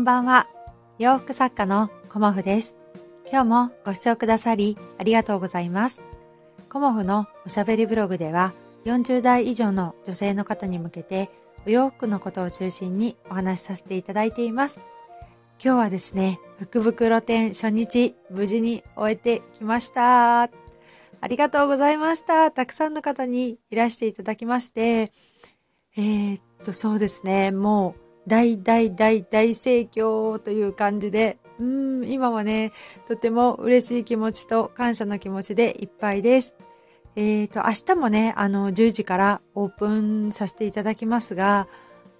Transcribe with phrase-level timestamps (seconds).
[0.00, 0.48] んばんは。
[0.98, 2.74] 洋服作家のコモフです。
[3.30, 6.00] 今日もご視聴くださりありがとうございます。
[6.70, 8.54] コモフのおしゃべりブログでは
[8.86, 11.30] 40代以上の女性の方に向けて
[11.66, 14.80] お洋服のことを中心にお話しさせていただいています。
[15.62, 20.44] 今日はですね、福袋店初日無事に終えてきました。
[20.44, 20.50] あ
[21.28, 22.50] りがとうございました。
[22.50, 25.12] たくさんの方にいらしていただきまして、
[25.94, 32.72] えー、っと、そうですね、もう大大大大盛況という感じで、うん、今はね、
[33.06, 36.54] とても嬉しい気持ちと感謝の気持ちでいっぱいです。
[37.16, 41.68] えっ、ー、と、明日もね、あの、10時からオープンさせていただきますが、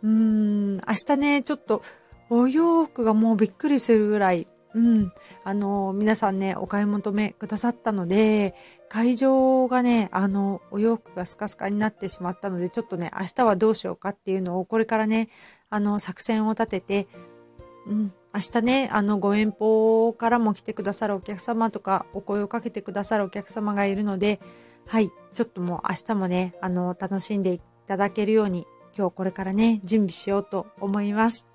[0.03, 1.83] うん、明日ね、ちょっと
[2.29, 5.13] お洋服がもうびっくりするぐらい、うん、
[5.43, 8.55] あの、皆さんね、お買い求めくださったので、
[8.89, 15.29] 会場がね、あの、お洋服がスカスカになってしまったので、ちょっとね、明日はどうしようかっていうのを、これからね、
[15.71, 17.09] あの、作戦を立てて、
[17.87, 24.41] うん、明日ね、あの、ご遠方からも来てくださるお客様とか、お声をかけてくださるお客様がいるので、
[24.87, 31.47] はい、ちょっともう明日もね、あの、楽しんでいただけるように、今日これからね、準備しようと思います。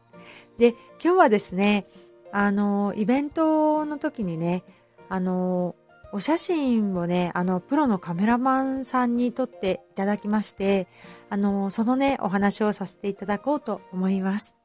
[0.57, 0.71] で、
[1.03, 1.85] 今日はですね、
[2.31, 4.63] あの、イベントの時にね、
[5.09, 5.75] あの、
[6.15, 10.87] お写真をね、あの、プロのカメラマンさんに撮っていただきまして、
[11.29, 14.55] あの、そのね、お話をさせていただこうと思います。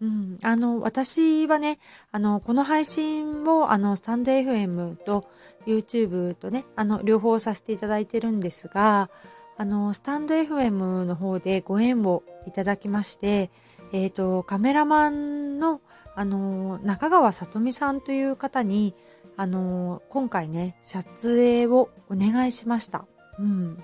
[0.00, 1.80] うん、あの、私はね、
[2.12, 5.28] あの、この配信を、あの、スタンド FM と
[5.66, 9.10] YouTube とね、あの、両方させていただいてるんですが、
[9.58, 13.50] あの、スタンド FM の方でご縁をいただきまして、
[13.92, 15.80] えっ、ー、と、カメラマンの、
[16.14, 18.94] あの、中川さとみさんという方に、
[19.40, 23.06] あの今回ね、撮影をお願いしました。
[23.38, 23.82] うん。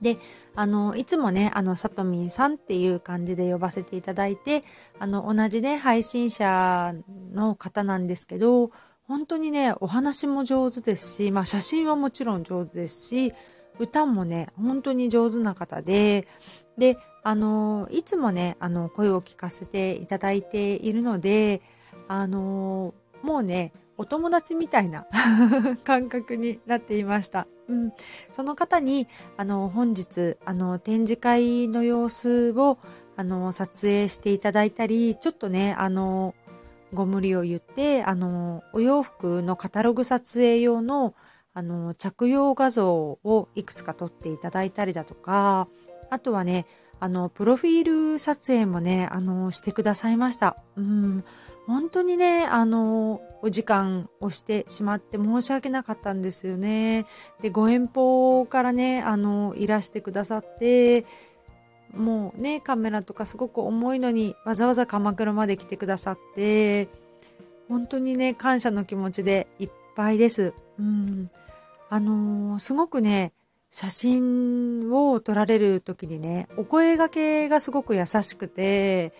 [0.00, 0.16] で、
[0.54, 4.64] あの、いつもね、あの、さとみんさんっていう感じで呼ばせていただいて、
[4.98, 6.94] あの、同じね、配信者
[7.34, 8.70] の方なんですけど、
[9.06, 13.34] 本当にね、お話も上手ですし、まあ写真はもちろん上手ですし、
[13.78, 16.26] 歌もね、本当に上手な方で、
[16.78, 21.60] で、あの、いつもね、あの、声を聞かせていただいているので、
[22.08, 25.06] あの、もうね、お友達みたいな
[25.84, 27.46] 感覚になっていました。
[27.68, 27.92] うん、
[28.32, 29.06] その方に、
[29.36, 32.78] あの、本日、あの、展示会の様子を、
[33.16, 36.34] あの、撮影していただいたり、ちょっとね、あの、
[36.94, 41.14] ご無理を言って、あの、お洋服のカタログ撮影用の、
[41.52, 42.90] あの、着用画像
[43.22, 45.68] をいくつか撮っていただいたりだとか、
[46.08, 46.64] あとはね、
[47.00, 50.56] あの、プロフィール撮影もね、あの、してくださいました。
[50.76, 51.24] うん。
[51.70, 57.06] 本当にね、あの、お時間をしてしまって申し訳なかったんですよね。
[57.42, 61.06] で、ご遠方からね、あの、いらしてくださって、
[61.94, 66.88] もうね、カメラとかすごく重いのにわざわざ鎌倉まで来てくださって、
[67.68, 70.54] 本当にね、感謝の気持ちでいっぱいです。
[70.76, 71.30] うん。
[71.88, 73.32] あの、すごくね、
[73.70, 79.12] 写真を撮られる時にね、お声掛けがすごく優しくて、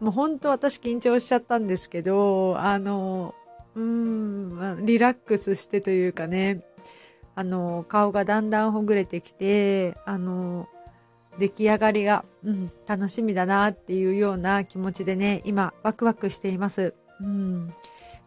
[0.00, 3.34] もう本当私緊張しちゃったんですけど、あの、
[3.74, 6.62] うん、リラックスしてというかね、
[7.34, 10.68] あの、顔がだんだんほぐれてきて、あの、
[11.38, 16.94] 出来上がりが、うん、楽しみだなっていうような気持ちでね、今、ワクワクしています。
[17.20, 17.72] うん。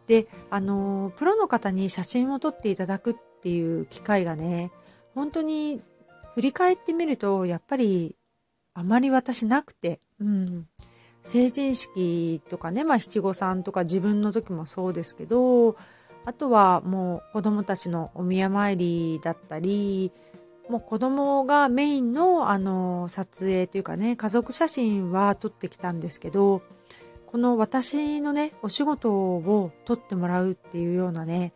[0.08, 4.72] で、あの、プロの方に写真を撮っていただくっていう機会がね、
[5.14, 5.82] 本当に
[6.36, 8.16] 振り返ってみると、やっぱり
[8.74, 10.68] あまり私なくて、うん。
[11.24, 15.76] 成人式とかね、まあ七五三とか自分の時もそうですけど、
[16.26, 20.12] あとはもう子供たちのお宮参りだったり、
[20.70, 26.62] もう子供がメインのあの撮影というかね、家族写真は撮ってきたんですけど、
[27.26, 31.54] この私のね、お仕事を撮ってもらうっていうようなね、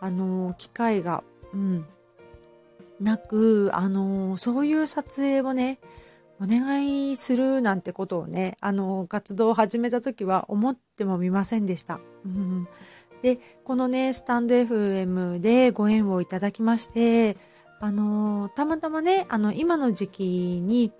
[0.00, 1.22] あの、機会が、
[1.54, 1.86] うん、
[3.00, 5.78] なく、あの、そういう撮影をね、
[6.42, 12.00] お願いするなんてことをね、あの、活動を始めた時は思ってもみませんでした。
[12.24, 12.68] うん、
[13.22, 17.36] で、このね、スタンド FM でご縁をいただきまして、
[17.78, 20.90] あの、たまたまね、あの、今の時期に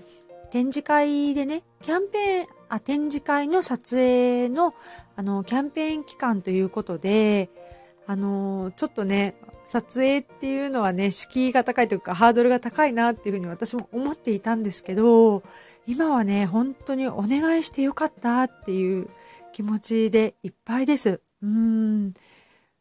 [0.52, 4.74] 展示会でね、キャンペーン、あ、展示会の撮影の、
[5.16, 7.50] あの、キャンペーン期間ということで、
[8.06, 9.34] あの、ちょっとね、
[9.72, 15.42] 撮影っていうのはね、敷居が高いというか、ハードルが高いなっていうふうに私も思っていたんですけど、
[15.86, 19.08] 今はね、本当にお願いしてよかったっていう
[19.50, 21.22] 気持ちでいっぱいです。
[21.42, 22.12] うん。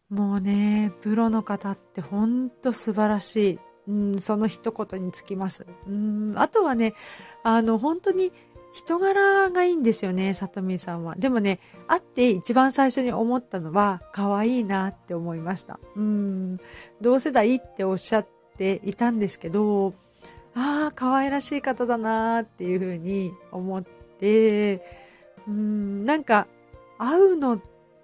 [0.10, 3.60] もうね、プロの方って本当素晴らしい。
[3.88, 5.66] うん、その一言につきます。
[5.88, 6.94] うん、あとはね、
[7.44, 8.34] あの、本当に
[8.72, 11.16] 人柄がいいんですよね、さとみさんは。
[11.16, 15.80] でもね、会って一番最初に思ったのは、可愛いなって思いました。
[15.96, 16.60] うん。
[17.02, 18.28] 同世代っておっしゃっ
[18.58, 19.94] ていたんですけど、
[20.56, 24.82] ああ、可愛らしい方だなーっていうふうに思って、
[25.48, 26.48] うん、なんか、
[26.98, 27.62] 会うの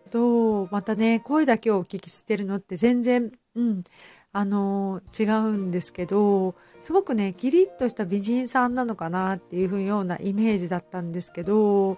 [0.09, 3.83] と、またね、声だけをお聞きしてるのって全然、うん、
[4.37, 11.97] あの違うんですけど、すごくね、キリッとした美人さんなのかなっていうようなイメージだったんですけど、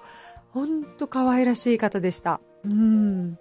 [0.51, 2.39] ほんと可愛らしい方でした。
[2.63, 3.37] うん。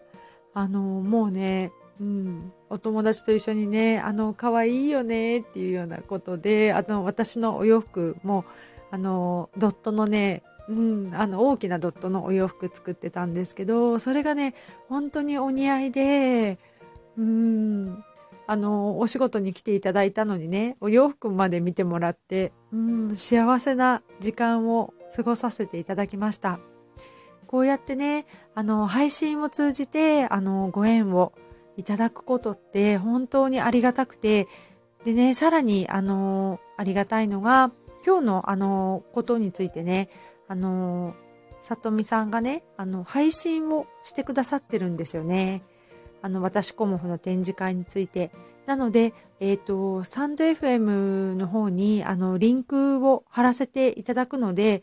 [0.52, 8.44] あの、もうね、うん、お友達と一緒にね、あの、可愛いよねっていうようなことで、あの、私のお洋服も、
[8.90, 14.56] あの、ドットのね、うん、あの、大きなドットのお洋服作ってたんですけど、それがね、
[14.88, 16.58] 本当にお似合いで、
[17.16, 18.04] うん、
[18.48, 26.58] あの、お仕事に来ていただいたのにね、お洋服まで見てもらって、うん、幸せな時間を過ごさせていただきました。
[27.46, 28.24] こうやってね、
[28.54, 31.34] あの、配信を通じて、あの、ご縁を
[31.76, 34.48] いただくことって本当にありがたくて、
[35.04, 37.70] でね、さらに、あの、ありがたいのが、
[38.06, 40.08] 今日のあの、ことについてね、
[40.48, 41.14] あの、
[41.60, 45.62] さとみさんがね、あの、配信をしてくださってるんですよね。
[46.22, 48.30] あの、私コモフの展示会について。
[48.66, 54.82] なので、えっ、ー、と、スタンド FM の方に、あの、リンクを貼らせていただくので、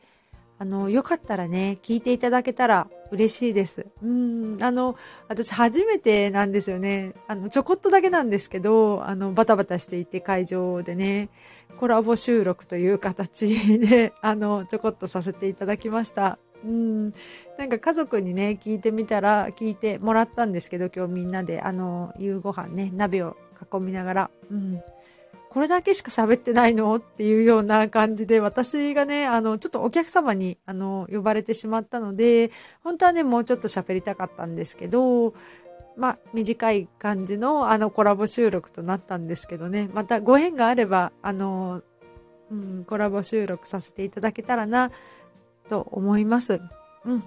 [0.57, 3.87] あの、よかったらね、聞いていただけたら嬉しいです。
[4.01, 4.95] うん、あの、
[5.27, 7.13] 私初めてなんですよね。
[7.27, 11.29] あの、ちょこっとだけなんですけど、あの、バタバタしていて会場でね、
[11.77, 16.39] コラボ収録という形で、あの、ちょこっとさせていただきました。
[16.65, 17.05] うん。
[17.57, 23.37] なんか家族にね、聞いてみたら、聞いてもらったんですけど、今日みんなで、あの、夕ご飯ね、鍋を
[23.73, 24.81] 囲みながら、うん。
[25.49, 26.95] これだけしか喋ってないの？
[26.95, 32.51] っていうような感じで、私がね、あの、ちょっとお客様に、あの、呼ばれてしまったので、
[32.83, 35.33] 本当はね、もうちょっと喋りたかったんですけど、
[35.95, 41.83] まあ、短い感じの、あの、コラボ収録となったんですけどね、またご縁があれば、あの、
[42.51, 44.91] うん、コラボ収録させていただけたらな、
[45.67, 46.61] と思います。
[47.05, 47.23] うん。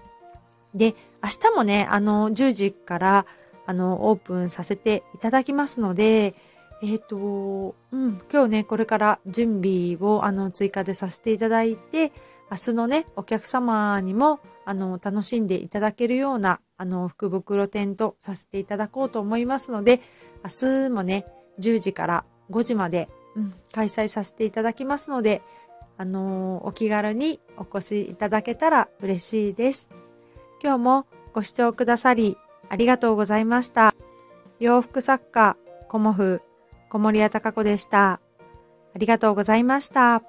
[0.74, 3.26] で、明日もね、あの、10時から、
[3.66, 6.34] あの、オープンさせていただきますので、
[6.82, 12.12] えっ、ー、と、うん、今日ね、これから準備を、あの、追加でさせていただいて、
[12.50, 20.00] 明日のね、お客様にも、あの、楽しんでいただけるような、あの、福袋店とさせていただこうと思いますので、
[20.44, 21.26] 明日もね、
[21.58, 25.42] 10時から5時まで、うん、開催させていただきますので、
[25.98, 29.90] あのお気軽にお越しいただけたら嬉しいです。
[30.62, 32.36] 今日もご視聴くださり
[32.68, 33.94] ありがとうございました。
[34.60, 35.56] 洋服作家、
[35.88, 36.40] コモフ、
[36.88, 38.12] 小森屋隆子でした。
[38.12, 38.20] あ
[38.96, 40.22] りがとうございました。